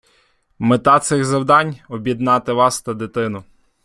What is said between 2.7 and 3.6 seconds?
та дитину.